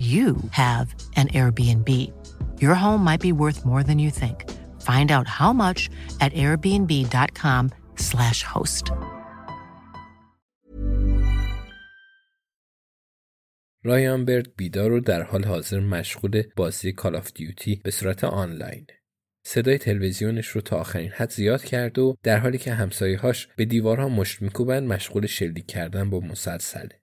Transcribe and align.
you 0.00 0.36
have 0.50 0.94
an 1.16 1.28
Airbnb. 1.28 1.88
Your 2.62 2.74
home 2.74 3.04
might 3.04 3.20
be 3.20 3.32
worth 3.32 3.66
more 3.66 3.82
than 3.82 3.98
you 3.98 4.10
think. 4.10 4.48
Find 4.80 5.10
out 5.10 5.26
how 5.26 5.52
much 5.52 5.90
at 6.20 6.32
airbnb.com/slash 6.32 8.42
host. 8.42 8.92
رایان 13.84 14.24
برد 14.24 14.56
بیدار 14.56 15.00
در 15.00 15.22
حال 15.22 15.44
حاضر 15.44 15.80
مشغول 15.80 16.42
بازی 16.56 16.92
کال 16.92 17.16
آف 17.16 17.32
دیوتی 17.34 17.80
به 17.84 17.90
صورت 17.90 18.24
آنلاین. 18.24 18.86
صدای 19.46 19.78
تلویزیونش 19.78 20.46
رو 20.46 20.60
تا 20.60 20.76
آخرین 20.76 21.10
حد 21.10 21.30
زیاد 21.30 21.64
کرد 21.64 21.98
و 21.98 22.16
در 22.22 22.38
حالی 22.38 22.58
که 22.58 22.74
همسایه‌هاش 22.74 23.48
به 23.56 23.64
دیوارها 23.64 24.08
مشت 24.08 24.42
میکوبند 24.42 24.88
مشغول 24.88 25.26
شلیک 25.26 25.66
کردن 25.66 26.10
با 26.10 26.20
مسلسله. 26.20 26.99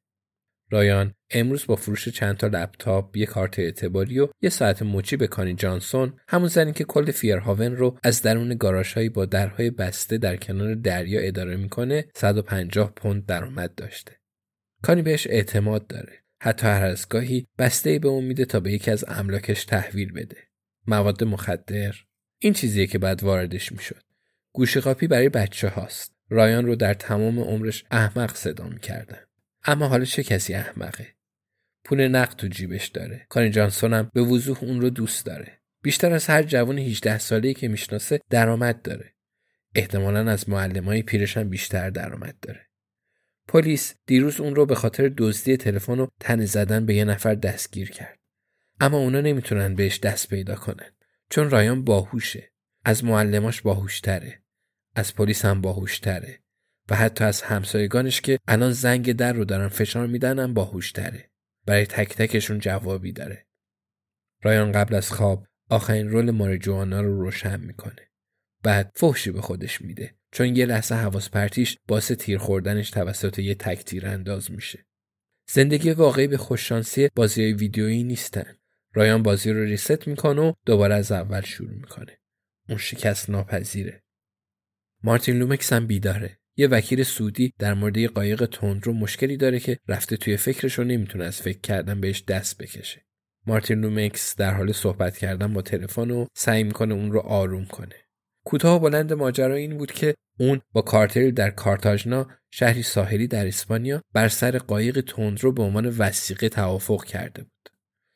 رایان 0.70 1.14
امروز 1.30 1.66
با 1.66 1.76
فروش 1.76 2.10
چند 2.10 2.38
تا 2.38 2.48
لپتاپ، 2.48 3.18
یه 3.18 3.26
کارت 3.26 3.60
اعتباری 3.60 4.20
و 4.20 4.28
یه 4.42 4.50
ساعت 4.50 4.82
مچی 4.82 5.18
به 5.18 5.28
کانی 5.28 5.54
جانسون 5.54 6.14
همون 6.28 6.48
زنی 6.48 6.74
که 6.74 6.84
کل 6.84 7.12
فیرهاون 7.12 7.76
رو 7.76 7.98
از 8.04 8.22
درون 8.22 8.56
گاراژهایی 8.56 9.10
با 9.10 9.26
درهای 9.26 9.70
بسته 9.70 10.18
در 10.18 10.36
کنار 10.36 10.76
دریا 10.76 11.22
اداره 11.22 11.56
می‌کنه 11.56 12.06
150 12.16 12.94
پوند 12.96 13.26
درآمد 13.26 13.76
داشته. 13.76 14.12
کانی 14.84 15.02
بهش 15.02 15.28
اعتماد 15.28 15.88
داره. 15.88 16.14
حتی 16.42 16.68
هر 16.68 16.86
از 16.86 17.10
گاهی 17.10 17.48
بسته 17.58 18.00
به 18.00 18.08
اون 18.08 18.24
میده 18.24 18.46
تا 18.46 18.60
به 18.60 18.72
یکی 18.72 18.92
از 18.92 19.06
املاکش 19.08 19.66
تحویل 19.66 20.12
بده. 20.12 20.38
مواد 20.88 21.24
مخدر 21.24 21.96
این 22.40 22.54
چیزیه 22.54 22.88
که 22.88 22.98
بعد 22.98 23.24
واردش 23.24 23.72
می‌شد. 23.72 24.02
گوشی 24.54 24.80
قاپی 24.80 25.08
برای 25.08 25.30
بچه 25.30 25.70
هاست. 25.70 26.14
رایان 26.30 26.66
رو 26.66 26.76
در 26.76 26.94
تمام 26.94 27.40
عمرش 27.40 27.86
احمق 27.92 28.36
صدا 28.36 28.68
می‌کردن. 28.68 29.27
اما 29.68 29.88
حالا 29.88 30.06
چه 30.06 30.24
کسی 30.24 30.54
احمقه؟ 30.54 31.08
پول 31.84 32.08
نقد 32.08 32.36
تو 32.36 32.48
جیبش 32.48 32.88
داره. 32.88 33.26
کانی 33.30 33.50
جانسون 33.50 33.94
هم 33.94 34.12
به 34.14 34.22
وضوح 34.22 34.64
اون 34.64 34.82
رو 34.82 34.90
دوست 34.90 35.26
داره. 35.26 35.60
بیشتر 35.84 36.14
از 36.14 36.28
هر 36.28 36.44
جوان 36.44 36.80
18 36.80 37.18
ساله‌ای 37.18 37.54
که 37.54 37.68
می‌شناسه 37.68 38.20
درآمد 38.30 38.82
داره. 38.82 39.14
احتمالا 39.76 40.32
از 40.32 40.50
معلمای 40.50 41.02
پیرش 41.02 41.38
هم 41.38 41.50
بیشتر 41.50 41.90
درآمد 41.90 42.36
داره. 42.42 42.68
پلیس 43.48 43.96
دیروز 44.06 44.40
اون 44.40 44.56
رو 44.56 44.66
به 44.66 44.76
خاطر 44.76 45.14
دزدی 45.18 45.58
تلفن 45.58 46.00
و 46.00 46.08
تن 46.20 46.46
زدن 46.46 46.86
به 46.86 46.96
یه 46.96 47.06
نفر 47.06 47.36
دستگیر 47.36 47.92
کرد. 47.92 48.20
اما 48.80 48.98
اونا 48.98 49.22
نمی‌تونن 49.22 49.76
بهش 49.76 50.00
دست 50.00 50.30
پیدا 50.30 50.56
کنن. 50.56 50.92
چون 51.30 51.50
رایان 51.50 51.84
باهوشه. 51.84 52.52
از 52.86 53.04
معلماش 53.04 53.62
باهوشتره. 53.62 54.42
از 54.96 55.16
پلیس 55.16 55.46
هم 55.46 55.62
باهوشتره. 55.62 56.40
و 56.90 56.96
حتی 56.96 57.24
از 57.24 57.42
همسایگانش 57.42 58.22
که 58.22 58.40
الان 58.48 58.72
زنگ 58.72 59.14
در 59.14 59.34
رو 59.34 59.46
دارن 59.46 59.68
فشار 59.68 60.08
میدن 60.08 60.40
هم 60.40 60.54
باهوشتره 60.54 61.30
برای 61.66 61.86
تک 61.86 62.16
تکشون 62.16 62.60
جوابی 62.60 63.12
داره. 63.12 63.46
رایان 64.44 64.72
قبل 64.72 64.96
از 64.96 65.12
خواب 65.12 65.48
آخرین 65.70 66.10
رول 66.10 66.32
ماریجوانا 66.32 67.02
رو 67.02 67.22
روشن 67.22 67.60
می‌کنه. 67.60 68.10
بعد 68.64 68.92
فحشی 68.96 69.32
به 69.32 69.42
خودش 69.42 69.82
میده 69.82 70.16
چون 70.32 70.56
یه 70.56 70.66
لحظه 70.66 70.96
حواس 70.96 71.30
پرتیش 71.30 71.78
باعث 71.88 72.12
تیر 72.12 72.38
خوردنش 72.38 72.90
توسط 72.90 73.40
یه 73.40 73.56
تک 73.56 73.84
تیر 73.84 74.08
انداز 74.08 74.52
میشه. 74.52 74.86
زندگی 75.50 75.92
واقعی 75.92 76.28
به 76.28 76.38
خوششانسی 76.38 77.10
بازی 77.16 77.44
های 77.44 77.54
ویدیویی 77.54 78.04
نیستن. 78.04 78.58
رایان 78.94 79.24
بازی 79.24 79.52
رو 79.52 79.64
ریست 79.64 80.08
می‌کنه 80.08 80.42
و 80.42 80.54
دوباره 80.66 80.96
از 80.96 81.12
اول 81.12 81.42
شروع 81.42 81.74
می‌کنه. 81.74 82.18
اون 82.70 82.78
شکست 82.78 83.30
ناپذیره. 83.30 84.04
مارتین 85.04 85.40
لومکس 85.40 85.74
هم 85.74 85.88
بیداره. 85.88 86.40
یه 86.58 86.68
وکیل 86.68 87.04
سعودی 87.04 87.54
در 87.60 87.74
مورد 87.74 87.98
یه 87.98 88.08
قایق 88.08 88.46
تندرو 88.46 88.94
مشکلی 88.94 89.38
داره 89.38 89.60
که 89.60 89.80
رفته 89.88 90.18
توی 90.18 90.38
فکرش 90.38 90.74
و 90.74 90.84
نمی‌تونه 90.84 91.26
از 91.26 91.42
فکر 91.42 91.60
کردن 91.60 92.02
بهش 92.02 92.24
دست 92.28 92.58
بکشه. 92.58 93.06
مارتین 93.48 93.82
لومکس 93.82 94.36
در 94.36 94.54
حال 94.54 94.72
صحبت 94.72 95.18
کردن 95.18 95.54
با 95.54 95.62
تلفن 95.62 96.12
و 96.12 96.26
سعی 96.36 96.64
می‌کنه 96.64 96.94
اون 96.94 97.12
رو 97.12 97.20
آروم 97.20 97.66
کنه. 97.66 97.96
کوتاه 98.46 98.76
و 98.76 98.80
بلند 98.80 99.14
ماجرا 99.14 99.56
این 99.56 99.78
بود 99.78 99.92
که 99.92 100.16
اون 100.40 100.62
با 100.72 100.82
کارتلی 100.82 101.32
در 101.32 101.50
کارتاژنا 101.50 102.28
شهری 102.52 102.84
ساحلی 102.84 103.28
در 103.28 103.48
اسپانیا 103.48 104.02
بر 104.14 104.28
سر 104.28 104.58
قایق 104.58 105.02
تندرو 105.02 105.52
به 105.52 105.64
عنوان 105.64 105.86
وثیقه 105.98 106.50
توافق 106.50 107.04
کرده 107.06 107.44
بود. 107.44 107.70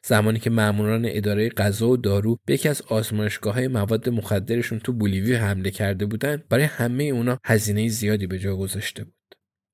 زمانی 0.04 0.40
که 0.40 0.50
ماموران 0.50 1.06
اداره 1.08 1.50
غذا 1.50 1.90
و 1.90 1.98
دارو 1.98 2.38
به 2.46 2.54
یکی 2.54 2.70
از 2.70 2.82
آزمایشگاه 2.82 3.54
های 3.54 3.68
مواد 3.68 4.10
مخدرشون 4.10 4.80
تو 4.80 4.94
بولیوی 4.94 5.36
حمله 5.36 5.72
کرده 5.72 6.06
بودن 6.06 6.44
برای 6.50 6.64
همه 6.64 7.04
اونا 7.04 7.38
هزینه 7.46 7.88
زیادی 7.88 8.28
به 8.28 8.40
جا 8.40 8.56
گذاشته 8.56 9.04
بود. 9.04 9.14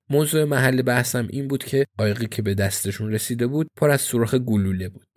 موضوع 0.10 0.44
محل 0.44 0.82
بحثم 0.82 1.28
این 1.30 1.48
بود 1.48 1.64
که 1.64 1.86
قایقی 1.98 2.28
که 2.28 2.42
به 2.42 2.54
دستشون 2.54 3.12
رسیده 3.12 3.48
بود 3.48 3.68
پر 3.76 3.90
از 3.90 4.02
سوراخ 4.02 4.36
گلوله 4.36 4.90
بود 4.90 5.08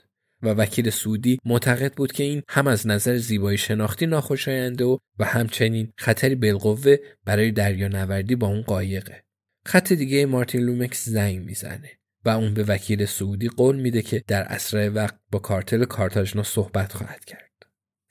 و 0.43 0.49
وکیل 0.49 0.91
سعودی 0.91 1.39
معتقد 1.45 1.95
بود 1.95 2.13
که 2.13 2.23
این 2.23 2.43
هم 2.49 2.67
از 2.67 2.87
نظر 2.87 3.17
زیبایی 3.17 3.59
شناختی 3.59 4.07
ناخوشاینده 4.07 4.85
و 4.85 4.99
و 5.19 5.25
همچنین 5.25 5.93
خطری 5.99 6.35
بالقوه 6.35 6.97
برای 7.25 7.51
دریانوردی 7.51 8.37
با 8.37 8.47
اون 8.47 8.63
قایقه. 8.63 9.23
خط 9.67 9.93
دیگه 9.93 10.27
مارتین 10.27 10.61
لومکس 10.61 11.09
زنگ 11.09 11.45
می‌زنه. 11.45 12.00
و 12.25 12.29
اون 12.29 12.55
به 12.55 12.65
وکیل 12.65 13.05
سعودی 13.05 13.49
قول 13.49 13.77
میده 13.77 14.03
که 14.03 14.25
در 14.27 14.43
اسرع 14.43 14.89
وقت 14.89 15.21
با 15.31 15.39
کارتل 15.39 15.85
کارتاژنا 15.85 16.43
صحبت 16.43 16.93
خواهد 16.93 17.25
کرد. 17.25 17.51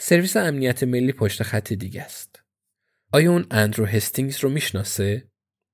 سرویس 0.02 0.38
امنیت 0.38 0.84
ملی 0.84 1.12
پشت 1.12 1.44
خط 1.44 1.74
دیگه 1.74 2.02
است. 2.02 2.42
آیا 3.12 3.32
اون 3.32 3.46
اندرو 3.52 3.86
هستینگز 3.86 4.40
رو 4.40 4.50
می‌شناسه؟ 4.50 5.28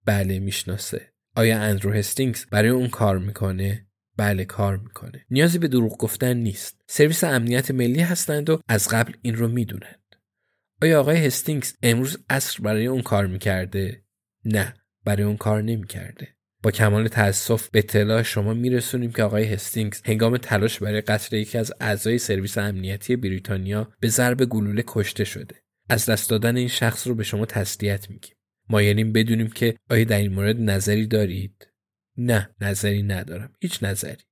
بله 0.06 0.39
می‌شناسه. 0.39 1.13
آیا 1.36 1.62
اندرو 1.62 1.94
هستینگز 1.94 2.45
برای 2.45 2.69
اون 2.69 2.89
کار 2.89 3.18
می‌کنه؟ 3.18 3.88
بله 4.18 4.45
کار 4.45 4.77
می‌کنه. 4.77 5.25
نیازی 5.30 5.59
به 5.59 5.68
دروغ 5.68 5.98
گفتن 5.98 6.38
نیست. 6.38 6.81
سرویس 6.88 7.24
امنیت 7.24 7.71
ملی 7.71 8.01
هستند 8.01 8.50
و 8.50 8.62
از 8.68 8.88
قبل 8.88 9.13
این 9.21 9.36
رو 9.36 9.48
می‌دونند. 9.48 10.15
آیا 10.81 11.00
آقای 11.00 11.25
هستینگز 11.25 11.74
امروز 11.83 12.18
اصر 12.30 12.63
برای 12.63 12.88
اون 12.88 13.01
کار 13.01 13.27
می‌کرده؟ 13.27 14.04
نه 14.45 14.74
برای 15.04 15.24
اون 15.24 15.38
کار 15.38 15.62
نمی‌کرده. 15.62 16.34
با 16.65 16.71
کمال 16.71 17.07
تاسف 17.07 17.69
به 17.69 17.79
اطلاع 17.79 18.21
شما 18.21 18.53
میرسونیم 18.53 19.12
که 19.12 19.23
آقای 19.23 19.44
هستینگز 19.44 20.01
هنگام 20.06 20.38
تلاش 20.38 20.79
برای 20.79 21.01
قتل 21.01 21.35
یکی 21.35 21.57
از 21.57 21.73
اعضای 21.81 22.17
سرویس 22.17 22.57
امنیتی 22.57 23.15
بریتانیا 23.15 23.91
به 24.00 24.07
ضرب 24.07 24.45
گلوله 24.45 24.83
کشته 24.88 25.23
شده. 25.23 25.56
از 25.89 26.09
دست 26.09 26.29
دادن 26.29 26.57
این 26.57 26.67
شخص 26.67 27.07
رو 27.07 27.15
به 27.15 27.23
شما 27.23 27.45
تسلیت 27.45 28.09
میگیم. 28.09 28.35
مایلیم 28.69 29.13
بدونیم 29.13 29.47
که 29.47 29.75
آیا 29.89 30.03
در 30.03 30.17
این 30.17 30.33
مورد 30.33 30.59
نظری 30.59 31.07
دارید؟ 31.07 31.67
نه 32.17 32.56
نظری 32.62 33.03
ندارم. 33.03 33.53
هیچ 33.61 33.83
نظری. 33.83 34.23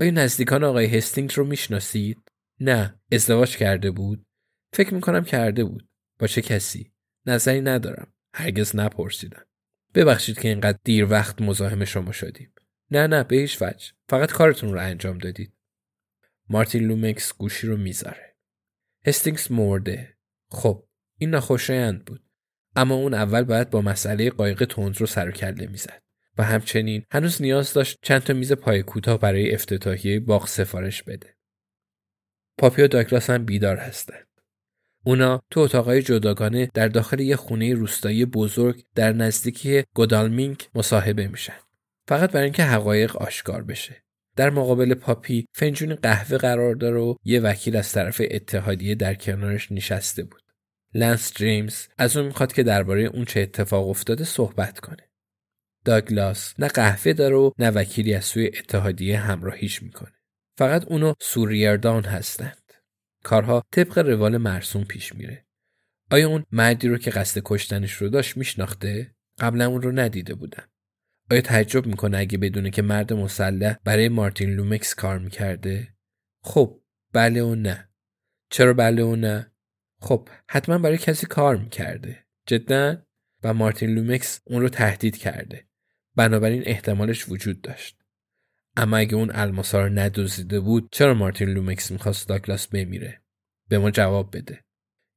آیا 0.00 0.10
نزدیکان 0.10 0.64
آقای 0.64 0.86
هستینگ 0.86 1.32
رو 1.34 1.44
می‌شناسید؟ 1.44 2.18
نه. 2.60 3.00
ازدواج 3.12 3.56
کرده 3.56 3.90
بود؟ 3.90 4.24
فکر 4.72 4.94
می‌کنم 4.94 5.24
کرده 5.24 5.64
بود. 5.64 5.88
با 6.18 6.26
چه 6.26 6.42
کسی؟ 6.42 6.92
نظری 7.26 7.60
ندارم. 7.60 8.12
هرگز 8.34 8.76
نپرسیدم. 8.76 9.46
ببخشید 9.96 10.40
که 10.40 10.48
اینقدر 10.48 10.78
دیر 10.84 11.04
وقت 11.10 11.42
مزاحم 11.42 11.84
شما 11.84 12.12
شدیم. 12.12 12.52
نه 12.90 13.06
نه 13.06 13.24
به 13.24 13.36
هیچ 13.36 13.62
وجه. 13.62 13.92
فقط 14.08 14.32
کارتون 14.32 14.72
رو 14.72 14.80
انجام 14.80 15.18
دادید. 15.18 15.52
مارتین 16.48 16.86
لومکس 16.86 17.32
گوشی 17.32 17.66
رو 17.66 17.76
می‌ذاره. 17.76 18.36
هستینگز 19.06 19.52
مرده. 19.52 20.16
خب 20.48 20.84
این 21.18 21.30
ناخوشایند 21.30 22.04
بود. 22.04 22.24
اما 22.76 22.94
اون 22.94 23.14
اول 23.14 23.42
باید 23.42 23.70
با 23.70 23.82
مسئله 23.82 24.30
قایق 24.30 24.64
تند 24.64 25.00
رو 25.00 25.06
سر 25.06 25.28
و 25.28 25.32
کله 25.32 25.66
می‌زد. 25.66 26.02
و 26.38 26.42
همچنین 26.42 27.04
هنوز 27.10 27.42
نیاز 27.42 27.72
داشت 27.72 27.98
چند 28.02 28.20
تا 28.20 28.32
میز 28.32 28.52
پای 28.52 28.82
کوتاه 28.82 29.18
برای 29.18 29.54
افتتاحیه 29.54 30.20
باغ 30.20 30.46
سفارش 30.46 31.02
بده. 31.02 31.36
پاپی 32.58 32.82
و 32.82 32.88
داگلاس 32.88 33.30
هم 33.30 33.44
بیدار 33.44 33.76
هستند 33.76 34.25
اونا 35.06 35.42
تو 35.50 35.60
اتاقای 35.60 36.02
جداگانه 36.02 36.68
در 36.74 36.88
داخل 36.88 37.20
یه 37.20 37.36
خونه 37.36 37.74
روستایی 37.74 38.24
بزرگ 38.24 38.84
در 38.94 39.12
نزدیکی 39.12 39.84
گودالمینگ 39.94 40.68
مصاحبه 40.74 41.28
میشن. 41.28 41.58
فقط 42.08 42.32
برای 42.32 42.44
اینکه 42.44 42.62
حقایق 42.62 43.16
آشکار 43.16 43.62
بشه. 43.62 44.02
در 44.36 44.50
مقابل 44.50 44.94
پاپی 44.94 45.46
فنجون 45.54 45.94
قهوه 45.94 46.38
قرار 46.38 46.74
داره 46.74 47.00
و 47.00 47.14
یه 47.24 47.40
وکیل 47.40 47.76
از 47.76 47.92
طرف 47.92 48.22
اتحادیه 48.30 48.94
در 48.94 49.14
کنارش 49.14 49.72
نشسته 49.72 50.22
بود. 50.22 50.42
لنس 50.94 51.32
جیمز 51.34 51.86
از 51.98 52.16
اون 52.16 52.26
می‌خواد 52.26 52.52
که 52.52 52.62
درباره 52.62 53.02
اونچه 53.02 53.40
اتفاق 53.40 53.88
افتاده 53.88 54.24
صحبت 54.24 54.80
کنه. 54.80 55.08
داگلاس 55.84 56.54
نه 56.58 56.68
قهوه 56.68 57.12
داره 57.12 57.36
و 57.36 57.50
نه 57.58 57.70
وکیلی 57.70 58.14
از 58.14 58.24
سوی 58.24 58.46
اتحادیه 58.46 59.18
همراهیش 59.18 59.82
می‌کنه. 59.82 60.12
فقط 60.58 60.84
اون 60.84 61.14
و 61.20 61.31
سو 61.31 61.52
ریردان 61.52 62.04
هستند 62.04 62.65
کارها 63.26 63.62
طبق 63.72 63.98
روال 63.98 64.36
مرسوم 64.36 64.84
پیش 64.84 65.14
میره. 65.14 65.46
آیا 66.10 66.28
اون 66.28 66.44
مردی 66.52 66.88
رو 66.88 66.98
که 66.98 67.10
قصد 67.10 67.42
کشتنش 67.44 67.92
رو 67.92 68.08
داشت 68.08 68.36
میشناخته؟ 68.36 69.14
قبلا 69.38 69.66
اون 69.66 69.82
رو 69.82 69.92
ندیده 69.92 70.34
بودن 70.34 70.62
آیا 71.30 71.40
تعجب 71.40 71.86
می‌کنه 71.86 72.18
اگه 72.18 72.38
بدونه 72.38 72.70
که 72.70 72.82
مرد 72.82 73.12
مسلح 73.12 73.76
برای 73.84 74.08
مارتین 74.08 74.50
لومکس 74.50 74.94
کار 74.94 75.18
می‌کرده؟ 75.18 75.94
خب 76.42 76.80
بله 77.12 77.42
و 77.42 77.54
نه. 77.54 77.88
چرا 78.50 78.74
بله 78.74 79.02
و 79.02 79.16
نه؟ 79.16 79.52
خب 80.00 80.28
حتما 80.48 80.78
برای 80.78 80.98
کسی 80.98 81.26
کار 81.26 81.56
می‌کرده. 81.56 82.26
جدا؟ 82.46 83.02
و 83.42 83.54
مارتین 83.54 83.90
لومکس 83.90 84.40
اون 84.44 84.62
رو 84.62 84.68
تهدید 84.68 85.16
کرده. 85.16 85.66
بنابراین 86.16 86.62
احتمالش 86.66 87.28
وجود 87.28 87.60
داشت. 87.60 88.04
اما 88.76 88.96
اگه 88.96 89.14
اون 89.14 89.30
الماسا 89.34 89.80
رو 89.86 89.92
ندزدیده 89.92 90.60
بود 90.60 90.88
چرا 90.92 91.14
مارتین 91.14 91.48
لومکس 91.48 91.90
می‌خواست 91.90 92.28
داگلاس 92.28 92.66
بمیره؟ 92.66 93.20
به 93.68 93.78
ما 93.78 93.90
جواب 93.90 94.36
بده. 94.36 94.64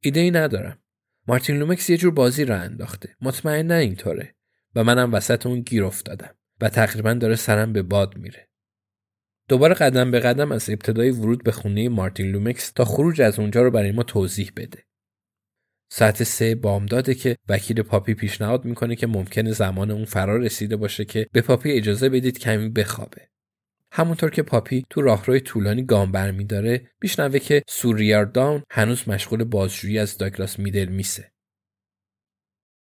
ایده 0.04 0.20
ای 0.20 0.32
ندارم. 0.32 0.80
مارتین 1.28 1.58
لومکس 1.58 1.90
یه 1.90 1.98
جور 1.98 2.14
بازی 2.14 2.46
راه 2.46 2.56
انداخته. 2.56 3.16
مطمئنا 3.22 3.74
اینطوره. 3.74 4.36
و 4.76 4.84
منم 4.84 5.14
وسط 5.14 5.46
اون 5.46 5.62
گیر 5.62 5.84
افتادم. 5.84 6.36
و 6.62 6.70
تقریبا 6.70 7.14
داره 7.14 7.36
سرم 7.36 7.74
به 7.74 7.82
باد 7.82 8.18
میره. 8.18 8.50
دوباره 9.48 9.74
قدم 9.74 10.12
به 10.12 10.20
قدم 10.20 10.52
از 10.52 10.70
ابتدای 10.70 11.12
ورود 11.12 11.44
به 11.44 11.52
خونه 11.52 11.90
مارتین 11.90 12.32
لومکس 12.32 12.72
تا 12.72 12.86
خروج 12.86 13.22
از 13.22 13.40
اونجا 13.40 13.62
رو 13.62 13.72
برای 13.72 13.92
ما 13.92 14.04
توضیح 14.04 14.52
بده. 14.56 14.84
ساعت 15.92 16.24
سه 16.24 16.56
بامداده 16.56 17.14
که 17.14 17.38
وکیل 17.50 17.82
پاپی 17.82 18.14
پیشنهاد 18.14 18.66
می‌کنه 18.66 18.96
که 18.96 19.08
ممکنه 19.08 19.52
زمان 19.52 19.92
اون 19.92 20.06
فرا 20.06 20.38
رسیده 20.38 20.76
باشه 20.76 21.06
که 21.06 21.28
به 21.32 21.42
پاپی 21.42 21.72
اجازه 21.72 22.10
بدید 22.10 22.40
کمی 22.40 22.70
بخوابه. 22.70 23.29
همونطور 24.00 24.30
که 24.30 24.44
پاپی 24.44 24.86
تو 24.90 25.02
راهروی 25.02 25.40
طولانی 25.40 25.86
گام 25.86 26.12
برمیداره 26.12 26.82
میشنوه 27.02 27.40
که 27.40 27.64
سوریاردان 27.68 28.64
هنوز 28.72 29.10
مشغول 29.10 29.44
بازجویی 29.44 30.00
از 30.00 30.18
داگلاس 30.18 30.60
میدل 30.60 30.86
میسه 30.86 31.32